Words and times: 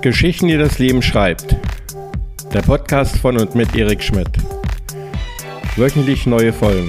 Geschichten, 0.00 0.48
die 0.48 0.56
das 0.56 0.78
Leben 0.78 1.02
schreibt. 1.02 1.54
Der 2.54 2.62
Podcast 2.62 3.18
von 3.18 3.36
und 3.38 3.54
mit 3.54 3.76
Erik 3.76 4.02
Schmidt. 4.02 4.30
Wöchentlich 5.76 6.26
neue 6.26 6.52
Folgen. 6.52 6.88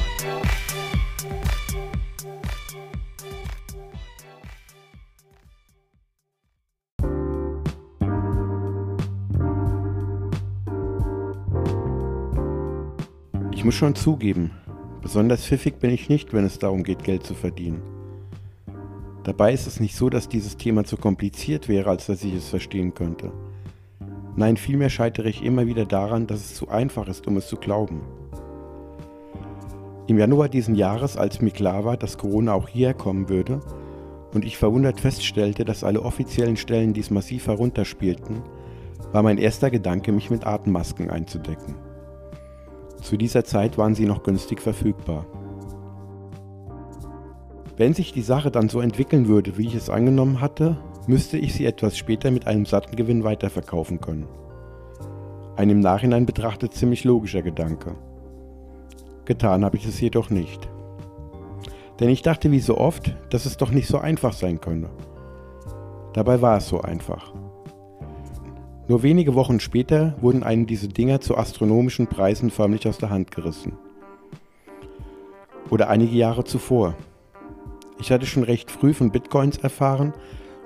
Ich 13.52 13.64
muss 13.64 13.74
schon 13.74 13.94
zugeben, 13.94 14.50
besonders 15.02 15.44
pfiffig 15.44 15.78
bin 15.78 15.90
ich 15.90 16.08
nicht, 16.08 16.32
wenn 16.32 16.44
es 16.44 16.58
darum 16.58 16.82
geht, 16.82 17.04
Geld 17.04 17.24
zu 17.24 17.34
verdienen. 17.34 17.82
Dabei 19.24 19.52
ist 19.52 19.66
es 19.66 19.80
nicht 19.80 19.96
so, 19.96 20.08
dass 20.08 20.28
dieses 20.28 20.56
Thema 20.56 20.84
zu 20.84 20.96
kompliziert 20.96 21.68
wäre, 21.68 21.90
als 21.90 22.06
dass 22.06 22.24
ich 22.24 22.34
es 22.34 22.48
verstehen 22.48 22.94
könnte. 22.94 23.32
Nein, 24.36 24.56
vielmehr 24.56 24.88
scheitere 24.88 25.28
ich 25.28 25.44
immer 25.44 25.66
wieder 25.66 25.84
daran, 25.84 26.26
dass 26.26 26.40
es 26.40 26.54
zu 26.54 26.68
einfach 26.68 27.08
ist, 27.08 27.26
um 27.26 27.36
es 27.36 27.46
zu 27.48 27.56
glauben. 27.56 28.00
Im 30.06 30.18
Januar 30.18 30.48
diesen 30.48 30.74
Jahres, 30.74 31.16
als 31.16 31.40
mir 31.40 31.50
klar 31.50 31.84
war, 31.84 31.96
dass 31.96 32.18
Corona 32.18 32.54
auch 32.54 32.68
hierher 32.68 32.94
kommen 32.94 33.28
würde 33.28 33.60
und 34.32 34.44
ich 34.44 34.56
verwundert 34.56 35.00
feststellte, 35.00 35.64
dass 35.64 35.84
alle 35.84 36.02
offiziellen 36.02 36.56
Stellen 36.56 36.94
dies 36.94 37.10
massiv 37.10 37.46
herunterspielten, 37.46 38.42
war 39.12 39.22
mein 39.22 39.38
erster 39.38 39.70
Gedanke, 39.70 40.12
mich 40.12 40.30
mit 40.30 40.46
Atemmasken 40.46 41.10
einzudecken. 41.10 41.74
Zu 43.00 43.16
dieser 43.16 43.44
Zeit 43.44 43.78
waren 43.78 43.94
sie 43.94 44.06
noch 44.06 44.22
günstig 44.22 44.60
verfügbar. 44.60 45.26
Wenn 47.76 47.94
sich 47.94 48.12
die 48.12 48.22
Sache 48.22 48.50
dann 48.50 48.68
so 48.68 48.80
entwickeln 48.80 49.26
würde, 49.26 49.56
wie 49.56 49.66
ich 49.66 49.74
es 49.74 49.88
angenommen 49.88 50.40
hatte, 50.40 50.76
müsste 51.06 51.38
ich 51.38 51.54
sie 51.54 51.64
etwas 51.64 51.96
später 51.96 52.30
mit 52.30 52.46
einem 52.46 52.66
satten 52.66 52.94
Gewinn 52.94 53.24
weiterverkaufen 53.24 54.00
können. 54.00 54.28
Ein 55.56 55.70
im 55.70 55.80
Nachhinein 55.80 56.26
betrachtet 56.26 56.74
ziemlich 56.74 57.04
logischer 57.04 57.42
Gedanke. 57.42 57.94
Getan 59.24 59.64
habe 59.64 59.76
ich 59.76 59.86
es 59.86 60.00
jedoch 60.00 60.30
nicht. 60.30 60.68
Denn 62.00 62.08
ich 62.08 62.22
dachte 62.22 62.50
wie 62.50 62.60
so 62.60 62.78
oft, 62.78 63.16
dass 63.30 63.46
es 63.46 63.56
doch 63.56 63.70
nicht 63.70 63.88
so 63.88 63.98
einfach 63.98 64.32
sein 64.32 64.60
könne. 64.60 64.90
Dabei 66.12 66.40
war 66.40 66.56
es 66.56 66.68
so 66.68 66.80
einfach. 66.80 67.32
Nur 68.90 69.04
wenige 69.04 69.36
Wochen 69.36 69.60
später 69.60 70.16
wurden 70.20 70.42
einem 70.42 70.66
diese 70.66 70.88
Dinger 70.88 71.20
zu 71.20 71.38
astronomischen 71.38 72.08
Preisen 72.08 72.50
förmlich 72.50 72.88
aus 72.88 72.98
der 72.98 73.10
Hand 73.10 73.30
gerissen. 73.30 73.78
Oder 75.70 75.88
einige 75.88 76.16
Jahre 76.16 76.42
zuvor. 76.42 76.96
Ich 78.00 78.10
hatte 78.10 78.26
schon 78.26 78.42
recht 78.42 78.68
früh 78.68 78.92
von 78.92 79.12
Bitcoins 79.12 79.58
erfahren 79.58 80.12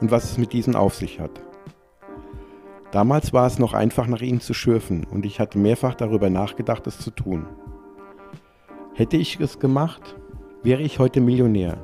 und 0.00 0.10
was 0.10 0.24
es 0.24 0.38
mit 0.38 0.54
diesen 0.54 0.74
auf 0.74 0.94
sich 0.94 1.20
hat. 1.20 1.32
Damals 2.92 3.34
war 3.34 3.46
es 3.46 3.58
noch 3.58 3.74
einfach 3.74 4.06
nach 4.06 4.22
ihnen 4.22 4.40
zu 4.40 4.54
schürfen 4.54 5.04
und 5.04 5.26
ich 5.26 5.38
hatte 5.38 5.58
mehrfach 5.58 5.94
darüber 5.94 6.30
nachgedacht, 6.30 6.86
es 6.86 6.98
zu 6.98 7.10
tun. 7.10 7.44
Hätte 8.94 9.18
ich 9.18 9.38
es 9.38 9.58
gemacht, 9.58 10.16
wäre 10.62 10.80
ich 10.80 10.98
heute 10.98 11.20
Millionär. 11.20 11.76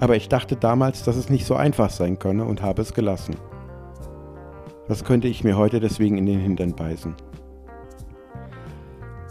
Aber 0.00 0.16
ich 0.16 0.28
dachte 0.28 0.54
damals, 0.54 1.02
dass 1.02 1.16
es 1.16 1.30
nicht 1.30 1.46
so 1.46 1.54
einfach 1.54 1.88
sein 1.88 2.18
könne 2.18 2.44
und 2.44 2.60
habe 2.60 2.82
es 2.82 2.92
gelassen. 2.92 3.36
Was 4.86 5.02
könnte 5.02 5.28
ich 5.28 5.44
mir 5.44 5.56
heute 5.56 5.80
deswegen 5.80 6.18
in 6.18 6.26
den 6.26 6.40
Hintern 6.40 6.76
beißen? 6.76 7.14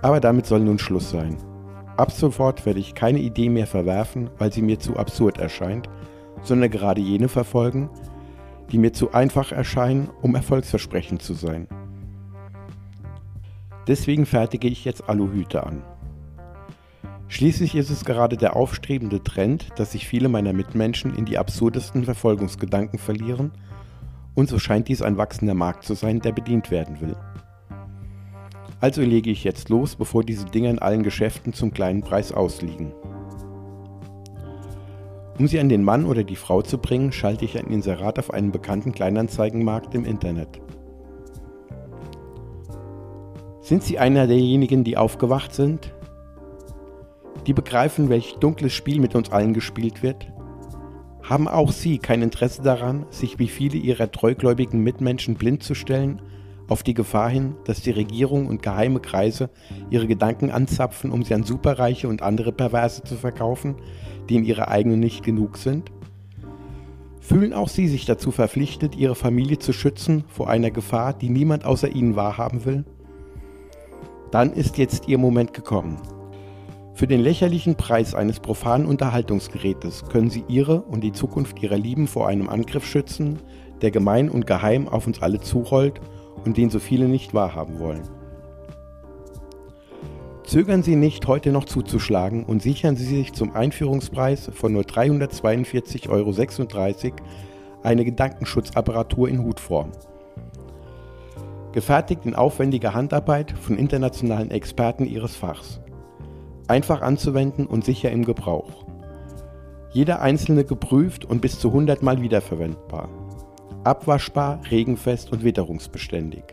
Aber 0.01 0.19
damit 0.19 0.47
soll 0.47 0.61
nun 0.61 0.79
Schluss 0.79 1.11
sein. 1.11 1.37
Ab 1.95 2.11
sofort 2.11 2.65
werde 2.65 2.79
ich 2.79 2.95
keine 2.95 3.19
Idee 3.19 3.49
mehr 3.49 3.67
verwerfen, 3.67 4.31
weil 4.39 4.51
sie 4.51 4.63
mir 4.63 4.79
zu 4.79 4.97
absurd 4.97 5.37
erscheint, 5.37 5.89
sondern 6.41 6.71
gerade 6.71 7.01
jene 7.01 7.29
verfolgen, 7.29 7.91
die 8.71 8.79
mir 8.79 8.93
zu 8.93 9.13
einfach 9.13 9.51
erscheinen, 9.51 10.09
um 10.23 10.33
erfolgsversprechend 10.33 11.21
zu 11.21 11.35
sein. 11.35 11.67
Deswegen 13.87 14.25
fertige 14.25 14.67
ich 14.67 14.85
jetzt 14.85 15.07
Aluhüte 15.07 15.67
an. 15.67 15.83
Schließlich 17.27 17.75
ist 17.75 17.91
es 17.91 18.05
gerade 18.05 18.37
der 18.37 18.55
aufstrebende 18.55 19.21
Trend, 19.23 19.67
dass 19.75 19.91
sich 19.91 20.07
viele 20.07 20.29
meiner 20.29 20.53
Mitmenschen 20.53 21.15
in 21.15 21.25
die 21.25 21.37
absurdesten 21.37 22.05
Verfolgungsgedanken 22.05 22.97
verlieren 22.97 23.51
und 24.35 24.49
so 24.49 24.59
scheint 24.59 24.87
dies 24.87 25.01
ein 25.01 25.17
wachsender 25.17 25.53
Markt 25.53 25.83
zu 25.83 25.93
sein, 25.93 26.19
der 26.19 26.31
bedient 26.31 26.71
werden 26.71 26.99
will. 27.01 27.15
Also 28.79 29.01
lege 29.01 29.29
ich 29.29 29.43
jetzt 29.43 29.69
los, 29.69 29.95
bevor 29.95 30.23
diese 30.23 30.45
Dinger 30.45 30.69
in 30.69 30.79
allen 30.79 31.03
Geschäften 31.03 31.53
zum 31.53 31.73
kleinen 31.73 32.01
Preis 32.01 32.31
ausliegen. 32.31 32.91
Um 35.39 35.47
sie 35.47 35.59
an 35.59 35.69
den 35.69 35.83
Mann 35.83 36.05
oder 36.05 36.23
die 36.23 36.35
Frau 36.35 36.61
zu 36.61 36.77
bringen, 36.77 37.11
schalte 37.11 37.45
ich 37.45 37.57
ein 37.57 37.67
Inserat 37.67 38.19
auf 38.19 38.31
einen 38.31 38.51
bekannten 38.51 38.91
Kleinanzeigenmarkt 38.91 39.95
im 39.95 40.05
Internet. 40.05 40.61
Sind 43.61 43.81
Sie 43.81 43.97
einer 43.97 44.27
derjenigen, 44.27 44.83
die 44.83 44.97
aufgewacht 44.97 45.53
sind? 45.53 45.93
Die 47.47 47.53
begreifen, 47.53 48.09
welch 48.09 48.35
dunkles 48.41 48.73
Spiel 48.73 48.99
mit 48.99 49.15
uns 49.15 49.31
allen 49.31 49.53
gespielt 49.53 50.03
wird? 50.03 50.32
Haben 51.23 51.47
auch 51.47 51.71
Sie 51.71 51.97
kein 51.97 52.21
Interesse 52.21 52.61
daran, 52.61 53.05
sich 53.09 53.39
wie 53.39 53.47
viele 53.47 53.77
Ihrer 53.77 54.11
treugläubigen 54.11 54.83
Mitmenschen 54.83 55.35
blind 55.35 55.63
zu 55.63 55.73
stellen, 55.73 56.21
auf 56.67 56.83
die 56.83 56.93
Gefahr 56.93 57.29
hin, 57.29 57.55
dass 57.65 57.81
die 57.81 57.91
Regierung 57.91 58.47
und 58.47 58.61
geheime 58.61 58.99
Kreise 58.99 59.49
ihre 59.89 60.07
Gedanken 60.07 60.49
anzapfen, 60.49 61.11
um 61.11 61.23
sie 61.23 61.33
an 61.33 61.43
Superreiche 61.43 62.07
und 62.07 62.21
andere 62.21 62.51
Perverse 62.51 63.03
zu 63.03 63.15
verkaufen, 63.15 63.75
die 64.29 64.35
in 64.35 64.45
ihrer 64.45 64.69
eigenen 64.69 64.99
nicht 64.99 65.23
genug 65.23 65.57
sind? 65.57 65.91
Fühlen 67.19 67.53
auch 67.53 67.69
Sie 67.69 67.87
sich 67.87 68.05
dazu 68.05 68.31
verpflichtet, 68.31 68.97
Ihre 68.97 69.15
Familie 69.15 69.57
zu 69.57 69.71
schützen 69.71 70.25
vor 70.27 70.49
einer 70.49 70.71
Gefahr, 70.71 71.13
die 71.13 71.29
niemand 71.29 71.63
außer 71.63 71.87
Ihnen 71.87 72.17
wahrhaben 72.17 72.65
will? 72.65 72.83
Dann 74.29 74.51
ist 74.51 74.77
jetzt 74.77 75.07
Ihr 75.07 75.17
Moment 75.17 75.53
gekommen. 75.53 76.01
Für 76.95 77.07
den 77.07 77.21
lächerlichen 77.21 77.75
Preis 77.75 78.13
eines 78.13 78.39
profanen 78.39 78.85
Unterhaltungsgerätes 78.85 80.05
können 80.09 80.29
Sie 80.29 80.43
Ihre 80.47 80.83
und 80.83 81.01
die 81.01 81.11
Zukunft 81.11 81.61
Ihrer 81.63 81.77
Lieben 81.77 82.07
vor 82.07 82.27
einem 82.27 82.49
Angriff 82.49 82.85
schützen, 82.85 83.39
der 83.81 83.89
gemein 83.89 84.29
und 84.29 84.45
geheim 84.45 84.87
auf 84.87 85.07
uns 85.07 85.19
alle 85.19 85.39
zurollt 85.41 85.99
und 86.45 86.55
den 86.55 86.69
so 86.69 86.77
viele 86.77 87.07
nicht 87.07 87.33
wahrhaben 87.33 87.79
wollen. 87.79 88.03
Zögern 90.43 90.83
Sie 90.83 90.95
nicht, 90.95 91.27
heute 91.27 91.51
noch 91.51 91.65
zuzuschlagen 91.65 92.43
und 92.43 92.61
sichern 92.61 92.95
Sie 92.95 93.05
sich 93.05 93.33
zum 93.33 93.55
Einführungspreis 93.55 94.51
von 94.53 94.71
nur 94.71 94.83
342,36 94.83 96.09
Euro 96.09 96.31
eine 97.81 98.05
Gedankenschutzapparatur 98.05 99.29
in 99.29 99.43
Hutform. 99.43 99.93
Gefertigt 101.71 102.27
in 102.27 102.35
aufwendiger 102.35 102.93
Handarbeit 102.93 103.51
von 103.51 103.79
internationalen 103.79 104.51
Experten 104.51 105.07
ihres 105.07 105.35
Fachs 105.35 105.82
einfach 106.73 107.03
anzuwenden 107.03 107.67
und 107.67 107.85
sicher 107.85 108.09
im 108.09 108.25
Gebrauch. 108.25 108.85
Jeder 109.91 110.23
einzelne 110.23 110.63
geprüft 110.63 111.23
und 111.23 111.39
bis 111.39 111.59
zu 111.59 111.67
100 111.67 112.01
Mal 112.01 112.19
wiederverwendbar. 112.23 113.09
Abwaschbar, 113.83 114.59
regenfest 114.71 115.31
und 115.31 115.43
witterungsbeständig. 115.43 116.45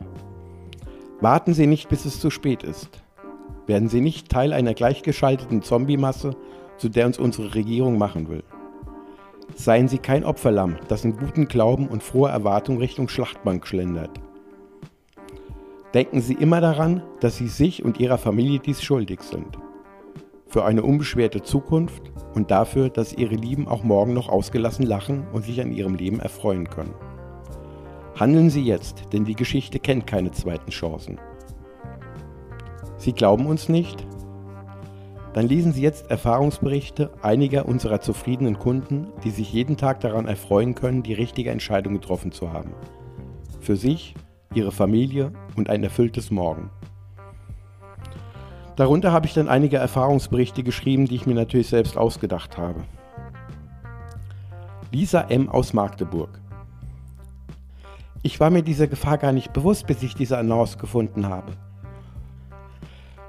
Warten 1.23 1.55
Sie 1.55 1.67
nicht, 1.67 1.89
bis 1.89 2.05
es 2.05 2.21
zu 2.21 2.29
spät 2.29 2.63
ist. 2.63 3.03
Werden 3.67 3.89
Sie 3.89 4.03
nicht 4.03 4.29
Teil 4.29 4.53
einer 4.53 4.75
gleichgeschalteten 4.75 5.63
Zombie-Masse, 5.63 6.37
zu 6.77 6.91
der 6.91 7.07
uns 7.07 7.19
unsere 7.19 7.55
Regierung 7.55 7.97
machen 7.97 8.29
will. 8.29 8.45
Seien 9.55 9.89
Sie 9.89 9.99
kein 9.99 10.25
Opferlamm, 10.25 10.77
das 10.89 11.03
in 11.03 11.17
guten 11.17 11.49
Glauben 11.49 11.89
und 11.89 12.03
froher 12.03 12.31
Erwartung 12.31 12.77
Richtung 12.77 13.09
Schlachtbank 13.09 13.67
schlendert. 13.67 14.21
Denken 15.95 16.21
Sie 16.21 16.35
immer 16.35 16.61
daran, 16.61 17.03
dass 17.21 17.39
Sie 17.39 17.49
sich 17.49 17.83
und 17.83 17.99
Ihrer 17.99 18.19
Familie 18.19 18.59
dies 18.59 18.83
schuldig 18.83 19.23
sind 19.23 19.57
für 20.51 20.65
eine 20.65 20.83
unbeschwerte 20.83 21.43
Zukunft 21.43 22.13
und 22.35 22.51
dafür, 22.51 22.91
dass 22.91 23.13
ihre 23.13 23.37
Lieben 23.37 23.69
auch 23.69 23.85
morgen 23.85 24.13
noch 24.13 24.29
ausgelassen 24.29 24.85
lachen 24.85 25.27
und 25.33 25.45
sich 25.45 25.61
an 25.61 25.73
ihrem 25.73 25.95
Leben 25.95 26.21
erfreuen 26.21 26.69
können. 26.69 26.95
Handeln 28.19 28.51
Sie 28.51 28.63
jetzt, 28.63 29.13
denn 29.13 29.25
die 29.25 29.37
Geschichte 29.37 29.79
kennt 29.79 30.07
keine 30.07 30.33
zweiten 30.33 30.71
Chancen. 30.71 31.19
Sie 32.99 33.13
glauben 33.13 33.47
uns 33.47 33.69
nicht? 33.69 34.07
Dann 35.33 35.47
lesen 35.47 35.73
Sie 35.73 35.81
jetzt 35.81 36.11
Erfahrungsberichte 36.11 37.13
einiger 37.23 37.67
unserer 37.67 38.01
zufriedenen 38.01 38.59
Kunden, 38.59 39.07
die 39.23 39.31
sich 39.31 39.53
jeden 39.53 39.77
Tag 39.77 40.01
daran 40.01 40.27
erfreuen 40.27 40.75
können, 40.75 41.05
die 41.05 41.15
richtige 41.15 41.51
Entscheidung 41.51 41.95
getroffen 41.95 42.33
zu 42.33 42.53
haben. 42.53 42.75
Für 43.61 43.77
sich, 43.77 44.15
ihre 44.53 44.73
Familie 44.73 45.33
und 45.57 45.71
ein 45.71 45.85
erfülltes 45.85 46.33
Morgen. 46.33 46.71
Darunter 48.77 49.13
habe 49.13 49.27
ich 49.27 49.34
dann 49.34 49.49
einige 49.49 49.77
Erfahrungsberichte 49.77 50.63
geschrieben, 50.63 51.07
die 51.07 51.17
ich 51.17 51.27
mir 51.27 51.34
natürlich 51.34 51.69
selbst 51.69 51.97
ausgedacht 51.97 52.57
habe. 52.57 52.83
Lisa 54.93 55.22
M. 55.22 55.49
aus 55.49 55.72
Magdeburg. 55.72 56.41
Ich 58.22 58.41
war 58.41 58.51
mir 58.51 58.63
dieser 58.63 58.87
Gefahr 58.87 59.19
gar 59.19 59.33
nicht 59.33 59.53
bewusst, 59.53 59.87
bis 59.87 60.03
ich 60.03 60.15
diese 60.15 60.37
Annonce 60.37 60.78
gefunden 60.78 61.28
habe. 61.28 61.53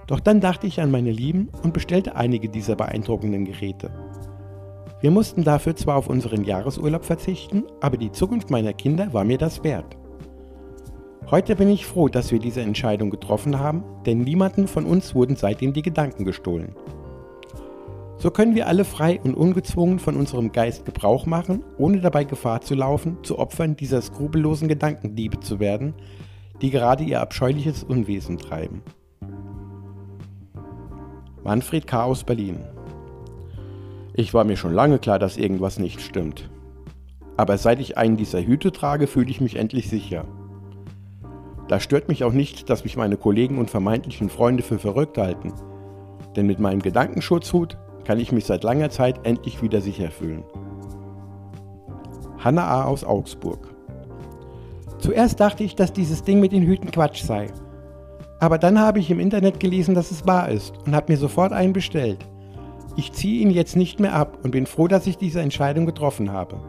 Doch 0.07 0.19
dann 0.19 0.41
dachte 0.41 0.67
ich 0.67 0.81
an 0.81 0.91
meine 0.91 1.11
Lieben 1.11 1.49
und 1.63 1.73
bestellte 1.73 2.15
einige 2.15 2.49
dieser 2.49 2.75
beeindruckenden 2.75 3.45
Geräte. 3.45 3.91
Wir 4.99 5.11
mussten 5.11 5.43
dafür 5.43 5.75
zwar 5.75 5.95
auf 5.95 6.07
unseren 6.07 6.43
Jahresurlaub 6.43 7.05
verzichten, 7.05 7.63
aber 7.79 7.97
die 7.97 8.11
Zukunft 8.11 8.49
meiner 8.49 8.73
Kinder 8.73 9.13
war 9.13 9.23
mir 9.23 9.37
das 9.37 9.63
wert. 9.63 9.97
Heute 11.31 11.55
bin 11.55 11.69
ich 11.69 11.85
froh, 11.85 12.09
dass 12.09 12.31
wir 12.31 12.39
diese 12.39 12.61
Entscheidung 12.61 13.09
getroffen 13.09 13.57
haben, 13.57 13.83
denn 14.05 14.19
niemanden 14.19 14.67
von 14.67 14.85
uns 14.85 15.15
wurden 15.15 15.37
seitdem 15.37 15.71
die 15.71 15.81
Gedanken 15.81 16.25
gestohlen. 16.25 16.75
So 18.17 18.29
können 18.29 18.53
wir 18.53 18.67
alle 18.67 18.83
frei 18.83 19.19
und 19.23 19.33
ungezwungen 19.33 19.97
von 19.97 20.17
unserem 20.17 20.51
Geist 20.51 20.85
Gebrauch 20.85 21.25
machen, 21.25 21.63
ohne 21.77 22.01
dabei 22.01 22.25
Gefahr 22.25 22.61
zu 22.61 22.75
laufen, 22.75 23.17
zu 23.23 23.39
Opfern 23.39 23.77
dieser 23.77 24.01
skrupellosen 24.01 24.67
Gedankendiebe 24.67 25.39
zu 25.39 25.59
werden, 25.59 25.93
die 26.61 26.69
gerade 26.69 27.05
ihr 27.05 27.21
abscheuliches 27.21 27.83
Unwesen 27.83 28.37
treiben. 28.37 28.83
Manfred 31.43 31.87
K. 31.87 32.03
aus 32.03 32.23
Berlin 32.23 32.59
ich 34.13 34.33
war 34.33 34.43
mir 34.43 34.57
schon 34.57 34.73
lange 34.73 34.99
klar, 34.99 35.19
dass 35.19 35.37
irgendwas 35.37 35.79
nicht 35.79 36.01
stimmt. 36.01 36.49
Aber 37.37 37.57
seit 37.57 37.79
ich 37.79 37.97
einen 37.97 38.17
dieser 38.17 38.45
Hüte 38.45 38.71
trage, 38.71 39.07
fühle 39.07 39.29
ich 39.29 39.39
mich 39.39 39.55
endlich 39.55 39.89
sicher. 39.89 40.25
Da 41.71 41.79
stört 41.79 42.09
mich 42.09 42.25
auch 42.25 42.33
nicht, 42.33 42.69
dass 42.69 42.83
mich 42.83 42.97
meine 42.97 43.15
Kollegen 43.15 43.57
und 43.57 43.69
vermeintlichen 43.69 44.29
Freunde 44.29 44.61
für 44.61 44.77
verrückt 44.77 45.17
halten. 45.17 45.53
Denn 46.35 46.45
mit 46.45 46.59
meinem 46.59 46.81
Gedankenschutzhut 46.81 47.77
kann 48.03 48.19
ich 48.19 48.33
mich 48.33 48.43
seit 48.43 48.65
langer 48.65 48.89
Zeit 48.89 49.25
endlich 49.25 49.61
wieder 49.61 49.79
sicher 49.79 50.11
fühlen. 50.11 50.43
Hanna 52.39 52.67
A. 52.67 52.83
aus 52.83 53.05
Augsburg. 53.05 53.73
Zuerst 54.97 55.39
dachte 55.39 55.63
ich, 55.63 55.77
dass 55.77 55.93
dieses 55.93 56.25
Ding 56.25 56.41
mit 56.41 56.51
den 56.51 56.63
Hüten 56.63 56.91
Quatsch 56.91 57.23
sei. 57.23 57.47
Aber 58.41 58.57
dann 58.57 58.77
habe 58.77 58.99
ich 58.99 59.09
im 59.09 59.21
Internet 59.21 59.61
gelesen, 59.61 59.95
dass 59.95 60.11
es 60.11 60.27
wahr 60.27 60.49
ist 60.49 60.73
und 60.85 60.93
habe 60.93 61.13
mir 61.13 61.17
sofort 61.17 61.53
einen 61.53 61.71
bestellt. 61.71 62.19
Ich 62.97 63.13
ziehe 63.13 63.41
ihn 63.41 63.49
jetzt 63.49 63.77
nicht 63.77 64.01
mehr 64.01 64.13
ab 64.13 64.39
und 64.43 64.51
bin 64.51 64.65
froh, 64.65 64.89
dass 64.89 65.07
ich 65.07 65.17
diese 65.17 65.39
Entscheidung 65.39 65.85
getroffen 65.85 66.33
habe. 66.33 66.59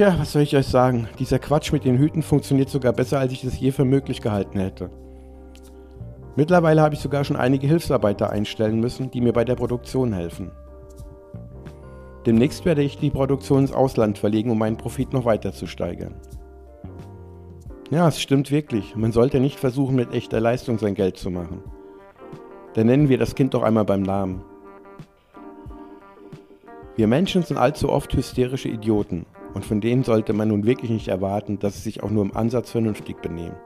Tja, 0.00 0.18
was 0.18 0.32
soll 0.32 0.40
ich 0.40 0.56
euch 0.56 0.66
sagen? 0.66 1.08
Dieser 1.18 1.38
Quatsch 1.38 1.72
mit 1.72 1.84
den 1.84 1.98
Hüten 1.98 2.22
funktioniert 2.22 2.70
sogar 2.70 2.94
besser, 2.94 3.18
als 3.18 3.32
ich 3.32 3.44
es 3.44 3.60
je 3.60 3.70
für 3.70 3.84
möglich 3.84 4.22
gehalten 4.22 4.58
hätte. 4.58 4.88
Mittlerweile 6.36 6.80
habe 6.80 6.94
ich 6.94 7.02
sogar 7.02 7.22
schon 7.22 7.36
einige 7.36 7.66
Hilfsarbeiter 7.66 8.30
einstellen 8.30 8.80
müssen, 8.80 9.10
die 9.10 9.20
mir 9.20 9.34
bei 9.34 9.44
der 9.44 9.56
Produktion 9.56 10.14
helfen. 10.14 10.52
Demnächst 12.24 12.64
werde 12.64 12.80
ich 12.80 12.96
die 12.96 13.10
Produktion 13.10 13.60
ins 13.60 13.74
Ausland 13.74 14.16
verlegen, 14.16 14.50
um 14.50 14.56
meinen 14.56 14.78
Profit 14.78 15.12
noch 15.12 15.26
weiter 15.26 15.52
zu 15.52 15.66
steigern. 15.66 16.14
Ja, 17.90 18.08
es 18.08 18.22
stimmt 18.22 18.50
wirklich. 18.50 18.96
Man 18.96 19.12
sollte 19.12 19.38
nicht 19.38 19.60
versuchen, 19.60 19.96
mit 19.96 20.14
echter 20.14 20.40
Leistung 20.40 20.78
sein 20.78 20.94
Geld 20.94 21.18
zu 21.18 21.28
machen. 21.28 21.62
Dann 22.72 22.86
nennen 22.86 23.10
wir 23.10 23.18
das 23.18 23.34
Kind 23.34 23.52
doch 23.52 23.62
einmal 23.62 23.84
beim 23.84 24.00
Namen. 24.00 24.40
Wir 26.96 27.06
Menschen 27.06 27.42
sind 27.42 27.58
allzu 27.58 27.90
oft 27.90 28.14
hysterische 28.14 28.70
Idioten 28.70 29.26
und 29.54 29.64
von 29.64 29.80
denen 29.80 30.04
sollte 30.04 30.32
man 30.32 30.48
nun 30.48 30.64
wirklich 30.64 30.90
nicht 30.90 31.08
erwarten, 31.08 31.58
dass 31.58 31.76
sie 31.76 31.82
sich 31.82 32.02
auch 32.02 32.10
nur 32.10 32.24
im 32.24 32.36
Ansatz 32.36 32.70
vernünftig 32.70 33.20
benehmen. 33.20 33.56